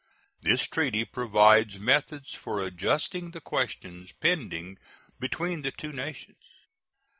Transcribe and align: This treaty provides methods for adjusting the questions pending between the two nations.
This 0.41 0.65
treaty 0.67 1.05
provides 1.05 1.77
methods 1.77 2.33
for 2.33 2.59
adjusting 2.59 3.29
the 3.29 3.39
questions 3.39 4.11
pending 4.19 4.79
between 5.19 5.61
the 5.61 5.69
two 5.69 5.91
nations. 5.91 6.41